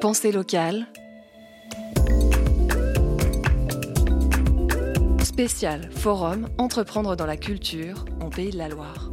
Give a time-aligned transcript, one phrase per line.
[0.00, 0.86] Pensée locale.
[5.24, 9.10] Spécial Forum Entreprendre dans la culture en Pays de la Loire.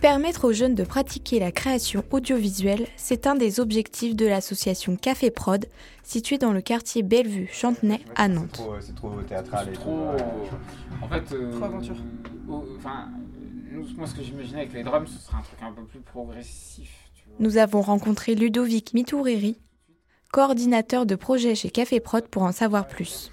[0.00, 5.30] Permettre aux jeunes de pratiquer la création audiovisuelle, c'est un des objectifs de l'association Café
[5.30, 5.66] Prod,
[6.02, 8.60] située dans le quartier Bellevue-Chantenay à Nantes.
[8.80, 10.08] C'est trop, théâtral et trop,
[11.00, 11.96] En fait, euh, trop aventure.
[12.48, 13.08] Enfin,
[13.96, 17.01] moi, ce que j'imaginais avec les drums, ce serait un truc un peu plus progressif.
[17.38, 19.58] Nous avons rencontré Ludovic Mitouriri,
[20.32, 23.30] coordinateur de projet chez Café Prod, pour en savoir plus.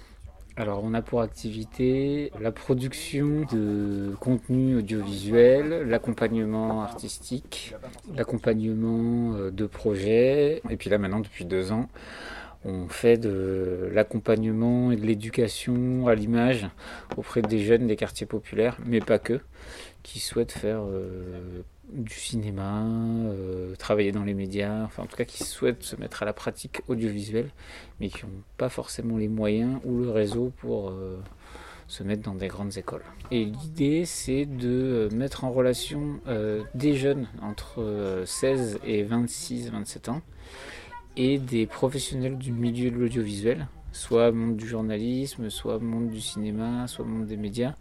[0.56, 7.74] Alors, on a pour activité la production de contenu audiovisuel, l'accompagnement artistique,
[8.14, 11.88] l'accompagnement euh, de projets, et puis là maintenant, depuis deux ans,
[12.64, 16.68] on fait de l'accompagnement et de l'éducation à l'image
[17.16, 19.40] auprès des jeunes des quartiers populaires, mais pas que,
[20.02, 25.24] qui souhaitent faire euh, du cinéma, euh, travailler dans les médias, enfin en tout cas
[25.24, 27.50] qui souhaitent se mettre à la pratique audiovisuelle,
[27.98, 31.18] mais qui n'ont pas forcément les moyens ou le réseau pour euh,
[31.88, 33.04] se mettre dans des grandes écoles.
[33.30, 36.20] Et l'idée c'est de mettre en relation
[36.74, 40.22] des jeunes entre 16 et 26, 27 ans
[41.16, 46.86] et des professionnels du milieu de l'audiovisuel, soit monde du journalisme, soit monde du cinéma,
[46.86, 47.74] soit monde des médias,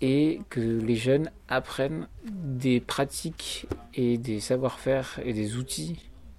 [0.00, 5.96] et que les jeunes apprennent des pratiques et des savoir-faire et des outils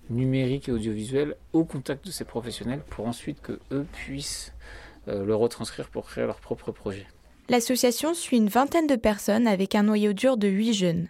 [0.10, 4.54] numériques et audiovisuels au contact de ces professionnels pour ensuite que eux puissent
[5.08, 7.08] euh, le retranscrire pour créer leur propre projet.
[7.50, 11.08] L'association suit une vingtaine de personnes avec un noyau dur de 8 jeunes.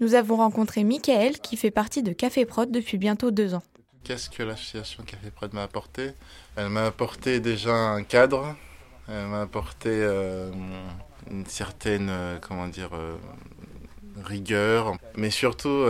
[0.00, 3.62] Nous avons rencontré Michael qui fait partie de Café Prod depuis bientôt deux ans.
[4.04, 6.12] Qu'est-ce que l'association Café Prod m'a apporté?
[6.56, 8.54] Elle m'a apporté déjà un cadre,
[9.08, 10.52] elle m'a apporté euh,
[11.30, 13.16] une certaine, euh, comment dire, euh,
[14.22, 14.94] rigueur.
[15.16, 15.86] Mais surtout,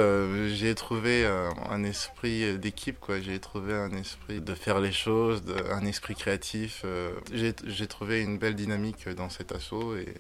[0.47, 1.27] j'ai trouvé
[1.69, 3.21] un esprit d'équipe, quoi.
[3.21, 6.85] J'ai trouvé un esprit de faire les choses, un esprit créatif.
[7.33, 10.15] j'ai trouvé une belle dynamique dans cet assaut et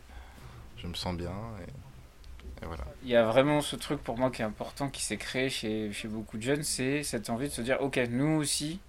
[0.76, 1.32] je me sens bien.
[3.02, 5.92] Il y a vraiment ce truc pour moi qui est important, qui s'est créé chez,
[5.92, 8.80] chez beaucoup de jeunes, c'est cette envie de se dire, ok, nous aussi,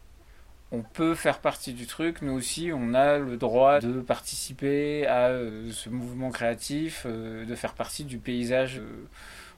[0.72, 2.22] on peut faire partie du truc.
[2.22, 7.56] Nous aussi, on a le droit de participer à euh, ce mouvement créatif, euh, de
[7.56, 9.08] faire partie du paysage, euh,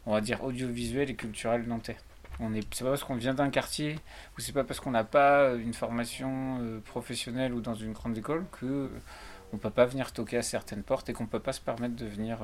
[0.05, 1.97] on va dire, audiovisuel et culturel nantais.
[2.39, 3.95] On est, c'est pas parce qu'on vient d'un quartier
[4.37, 8.45] ou c'est pas parce qu'on n'a pas une formation professionnelle ou dans une grande école
[8.51, 8.91] que
[9.53, 12.05] on peut pas venir toquer à certaines portes et qu'on peut pas se permettre de
[12.05, 12.37] venir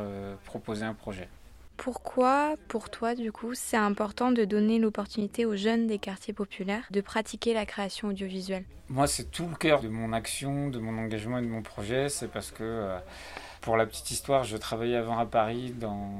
[0.45, 1.29] proposer un projet.
[1.77, 6.87] Pourquoi, pour toi, du coup, c'est important de donner l'opportunité aux jeunes des quartiers populaires
[6.91, 8.63] de pratiquer la création audiovisuelle?
[8.89, 12.09] Moi, c'est tout le cœur de mon action, de mon engagement et de mon projet.
[12.09, 12.97] C'est parce que, euh,
[13.61, 16.11] pour la petite histoire, je travaillais avant à Paris dans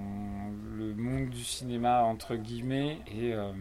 [0.76, 3.52] le monde du cinéma, entre guillemets, et euh,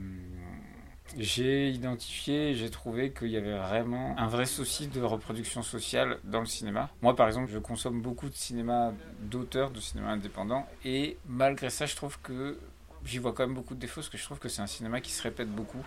[1.18, 6.40] j'ai identifié, j'ai trouvé qu'il y avait vraiment un vrai souci de reproduction sociale dans
[6.40, 6.90] le cinéma.
[7.02, 11.86] Moi, par exemple, je consomme beaucoup de cinéma d'auteur, de cinéma indépendant, et malgré ça,
[11.86, 12.58] je trouve que
[13.04, 15.00] j'y vois quand même beaucoup de défauts, parce que je trouve que c'est un cinéma
[15.00, 15.84] qui se répète beaucoup.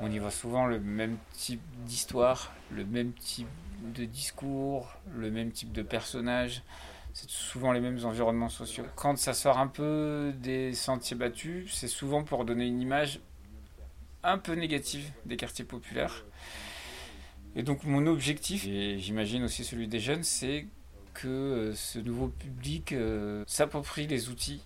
[0.00, 3.48] On y voit souvent le même type d'histoire, le même type
[3.94, 6.62] de discours, le même type de personnage.
[7.14, 8.84] C'est souvent les mêmes environnements sociaux.
[8.96, 13.20] Quand ça sort un peu des sentiers battus, c'est souvent pour donner une image
[14.22, 16.24] un peu négative des quartiers populaires.
[17.54, 20.66] Et donc mon objectif, et j'imagine aussi celui des jeunes, c'est
[21.14, 24.62] que euh, ce nouveau public euh, s'approprie les outils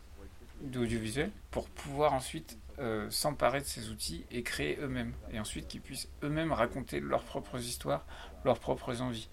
[0.61, 5.13] d'audiovisuel pour pouvoir ensuite euh, s'emparer de ces outils et créer eux-mêmes.
[5.33, 8.07] Et ensuite qu'ils puissent eux-mêmes raconter leurs propres histoires,
[8.45, 9.29] leurs propres envies.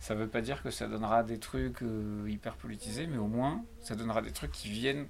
[0.00, 1.82] Ça ne veut pas dire que ça donnera des trucs
[2.26, 5.08] hyper politisés, mais au moins ça donnera des trucs qui viennent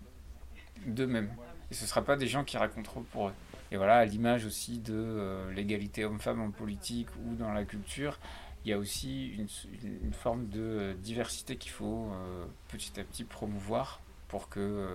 [0.86, 1.30] d'eux-mêmes.
[1.70, 3.32] Et ce ne sera pas des gens qui raconteront pour eux.
[3.70, 8.18] Et voilà, à l'image aussi de euh, l'égalité homme-femme en politique ou dans la culture,
[8.64, 13.24] il y a aussi une, forme de euh, diversité qu'il faut euh, petit à petit
[13.24, 14.88] promouvoir pour que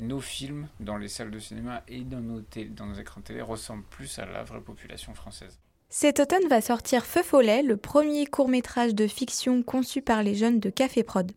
[0.00, 2.42] nos films dans les salles de cinéma et dans nos,
[2.76, 5.58] dans nos écrans télé ressemblent plus à la vraie population française.
[5.88, 10.60] Cet automne va sortir Feu Follet, le premier court-métrage de fiction conçu par les jeunes
[10.60, 11.32] de Café Prod.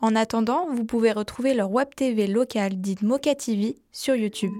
[0.00, 4.52] En attendant, vous pouvez retrouver leur web TV locale dite Mocha TV sur YouTube.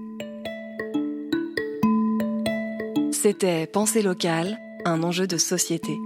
[3.19, 5.97] C'était Pensée locale, un enjeu de société.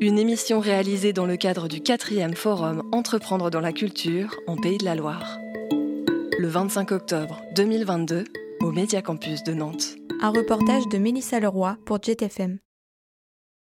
[0.00, 4.78] Une émission réalisée dans le cadre du quatrième forum Entreprendre dans la culture en Pays
[4.78, 5.38] de la Loire.
[6.38, 8.24] Le 25 octobre 2022
[8.62, 9.96] au Média Campus de Nantes.
[10.22, 12.58] Un reportage de Mélissa Leroy pour JTFM.